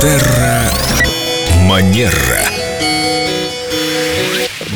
Терра 0.00 0.70
Манера. 1.66 2.12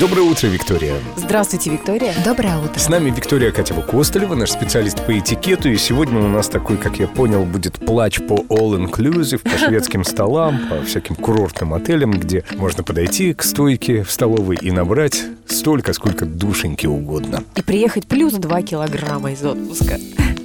Доброе 0.01 0.23
утро, 0.23 0.49
Виктория. 0.49 0.95
Здравствуйте, 1.17 1.71
Виктория. 1.71 2.13
Доброе 2.25 2.59
утро. 2.59 2.77
С 2.77 2.89
нами 2.89 3.11
Виктория 3.11 3.53
Катева-Костолева, 3.53 4.35
наш 4.35 4.51
специалист 4.51 5.01
по 5.07 5.17
этикету. 5.17 5.69
И 5.69 5.77
сегодня 5.77 6.19
у 6.19 6.27
нас 6.27 6.49
такой, 6.49 6.77
как 6.77 6.97
я 6.97 7.07
понял, 7.07 7.45
будет 7.45 7.75
плач 7.75 8.19
по 8.19 8.35
all-inclusive, 8.49 9.39
по 9.39 9.57
шведским 9.57 10.03
столам, 10.03 10.59
по 10.69 10.85
всяким 10.85 11.15
курортным 11.15 11.73
отелям, 11.73 12.11
где 12.11 12.43
можно 12.57 12.83
подойти 12.83 13.33
к 13.33 13.45
стойке 13.45 14.03
в 14.03 14.11
столовой 14.11 14.57
и 14.61 14.73
набрать 14.73 15.23
столько, 15.47 15.93
сколько 15.93 16.27
душеньки 16.27 16.87
угодно. 16.87 17.45
И 17.55 17.63
приехать 17.63 18.09
плюс 18.09 18.33
2 18.33 18.63
килограмма 18.63 19.31
из 19.31 19.45
отпуска. 19.45 20.01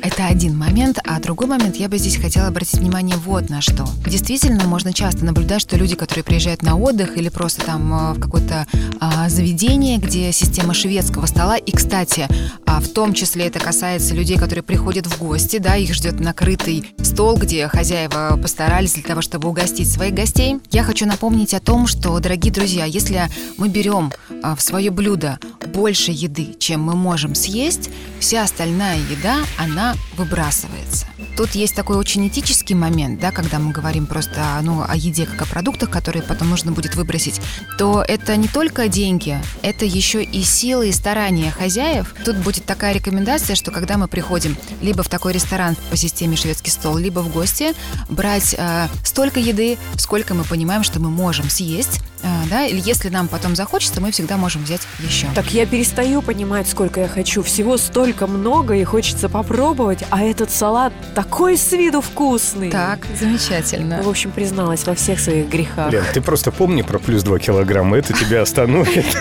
Это 0.07 0.27
один 0.27 0.57
момент, 0.57 0.99
а 1.05 1.19
другой 1.19 1.47
момент 1.47 1.75
я 1.75 1.89
бы 1.89 1.97
здесь 1.97 2.15
хотела 2.15 2.47
обратить 2.47 2.79
внимание 2.79 3.17
вот 3.17 3.49
на 3.49 3.59
что. 3.59 3.85
Действительно, 4.05 4.63
можно 4.63 4.93
часто 4.93 5.25
наблюдать, 5.25 5.59
что 5.59 5.75
люди, 5.75 5.97
которые 5.97 6.23
приезжают 6.23 6.61
на 6.61 6.77
отдых 6.77 7.17
или 7.17 7.27
просто 7.27 7.65
там 7.65 7.93
э, 7.93 8.13
в 8.13 8.19
какое-то 8.21 8.65
а, 9.01 9.27
заведение, 9.27 9.97
где 9.97 10.31
система 10.31 10.73
шведского 10.73 11.25
стола, 11.25 11.57
и, 11.57 11.71
кстати, 11.71 12.25
а, 12.65 12.79
в 12.79 12.87
том 12.87 13.13
числе 13.13 13.47
это 13.47 13.59
касается 13.59 14.15
людей, 14.15 14.37
которые 14.37 14.63
приходят 14.63 15.05
в 15.07 15.19
гости, 15.19 15.57
да, 15.57 15.75
их 15.75 15.93
ждет 15.93 16.21
накрытый 16.21 16.95
стол, 17.03 17.35
где 17.35 17.67
хозяева 17.67 18.39
постарались 18.41 18.93
для 18.93 19.03
того, 19.03 19.21
чтобы 19.21 19.49
угостить 19.49 19.91
своих 19.91 20.13
гостей. 20.13 20.61
Я 20.71 20.83
хочу 20.83 21.05
напомнить 21.05 21.53
о 21.53 21.59
том, 21.59 21.85
что, 21.85 22.17
дорогие 22.19 22.53
друзья, 22.53 22.85
если 22.85 23.23
мы 23.57 23.67
берем 23.67 24.13
а, 24.41 24.55
в 24.55 24.61
свое 24.61 24.89
блюдо 24.89 25.37
больше 25.67 26.11
еды, 26.11 26.55
чем 26.59 26.81
мы 26.81 26.95
можем 26.95 27.35
съесть, 27.35 27.89
вся 28.19 28.43
остальная 28.43 28.97
еда, 28.97 29.37
она 29.57 29.95
выбрасывается. 30.15 31.05
Тут 31.35 31.51
есть 31.51 31.75
такой 31.75 31.97
очень 31.97 32.27
этический 32.27 32.73
момент, 32.73 33.19
да, 33.19 33.31
когда 33.31 33.59
мы 33.59 33.71
говорим 33.71 34.07
просто 34.07 34.41
ну, 34.63 34.83
о 34.87 34.95
еде 34.95 35.25
как 35.25 35.43
о 35.43 35.45
продуктах, 35.45 35.89
которые 35.89 36.23
потом 36.23 36.49
нужно 36.49 36.71
будет 36.71 36.95
выбросить, 36.95 37.39
то 37.77 38.03
это 38.07 38.35
не 38.35 38.47
только 38.47 38.87
деньги, 38.87 39.39
это 39.61 39.85
еще 39.85 40.23
и 40.23 40.43
силы 40.43 40.89
и 40.89 40.91
старания 40.91 41.51
хозяев. 41.51 42.15
Тут 42.25 42.37
будет 42.37 42.65
такая 42.65 42.93
рекомендация, 42.93 43.55
что 43.55 43.71
когда 43.71 43.97
мы 43.97 44.07
приходим 44.07 44.57
либо 44.81 45.03
в 45.03 45.09
такой 45.09 45.33
ресторан 45.33 45.75
по 45.91 45.97
системе 45.97 46.35
шведский 46.35 46.71
стол, 46.71 46.97
либо 46.97 47.19
в 47.19 47.31
гости, 47.31 47.73
брать 48.09 48.55
э, 48.57 48.87
столько 49.03 49.39
еды, 49.39 49.77
сколько 49.97 50.33
мы 50.33 50.43
понимаем, 50.43 50.83
что 50.83 50.99
мы 50.99 51.09
можем 51.09 51.49
съесть, 51.49 52.01
э, 52.23 52.27
да, 52.49 52.65
или 52.65 52.81
если 52.83 53.09
нам 53.09 53.27
потом 53.27 53.55
захочется, 53.55 54.01
мы 54.01 54.11
всегда 54.11 54.37
можем 54.37 54.63
взять 54.63 54.81
еще. 54.99 55.27
Так 55.35 55.51
я 55.57 55.65
перестаю 55.65 56.21
понимать, 56.21 56.67
сколько 56.67 56.99
я 57.01 57.07
хочу. 57.07 57.41
Всего 57.41 57.77
столько 57.77 58.27
много, 58.27 58.75
и 58.75 58.83
хочется 58.83 59.27
попробовать. 59.27 60.03
А 60.11 60.23
этот 60.23 60.51
салат 60.51 60.93
такой 61.15 61.57
с 61.57 61.71
виду 61.71 62.01
вкусный. 62.01 62.69
Так, 62.69 62.99
замечательно. 63.19 64.03
В 64.03 64.07
общем, 64.09 64.29
призналась 64.29 64.85
во 64.85 64.93
всех 64.93 65.19
своих 65.19 65.49
грехах. 65.49 65.91
Лен, 65.91 66.03
ты 66.13 66.21
просто 66.21 66.51
помни 66.51 66.83
про 66.83 66.99
плюс 66.99 67.23
2 67.23 67.39
килограмма, 67.39 67.97
это 67.97 68.13
тебя 68.13 68.43
остановит. 68.43 69.05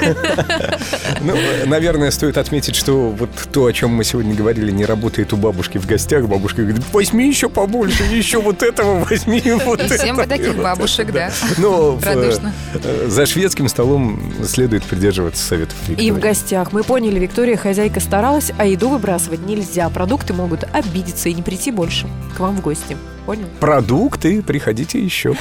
Ну, 1.21 1.35
наверное, 1.65 2.11
стоит 2.11 2.37
отметить, 2.37 2.77
что 2.77 3.09
вот 3.11 3.31
то, 3.51 3.65
о 3.67 3.73
чем 3.73 3.91
мы 3.91 4.05
сегодня 4.05 4.35
говорили, 4.35 4.71
не 4.71 4.85
работает 4.85 5.33
у 5.33 5.37
бабушки 5.37 5.79
в 5.79 5.87
гостях. 5.87 6.27
Бабушка 6.27 6.63
говорит, 6.63 6.83
возьми 6.93 7.27
еще 7.27 7.49
побольше, 7.49 8.03
еще 8.05 8.41
вот 8.41 8.63
этого 8.63 9.05
возьми, 9.05 9.43
вот 9.65 9.81
И 9.81 9.87
всем 9.89 10.17
бы 10.17 10.23
этого». 10.23 10.39
таких 10.39 10.57
бабушек, 10.57 11.13
да. 11.13 11.33
Но 11.59 11.99
Радушно. 12.03 12.53
э, 12.75 13.07
за 13.09 13.27
шведским 13.27 13.69
столом 13.69 14.21
следует 14.47 14.85
придерживаться 14.85 15.43
советов 15.43 15.77
И 15.85 15.87
в 15.87 15.89
Виктории. 15.91 16.11
Гостях. 16.27 16.73
Мы 16.73 16.83
поняли, 16.83 17.21
Виктория, 17.21 17.57
хозяйка 17.57 18.01
старалась, 18.01 18.51
а 18.59 18.67
еду 18.67 18.89
выбрасывать 18.89 19.47
нельзя. 19.47 19.89
Продукты 19.91 20.35
могут 20.35 20.65
обидеться 20.73 21.29
и 21.29 21.35
не 21.35 21.43
прийти 21.43 21.71
больше 21.71 22.09
к 22.37 22.41
вам 22.41 22.57
в 22.57 22.63
гости. 22.63 22.97
Понял? 23.27 23.47
Продукты, 23.61 24.43
приходите 24.43 24.99
еще. 24.99 25.35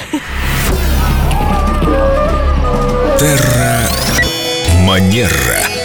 Терра 3.18 3.88
Манера. 4.86 5.75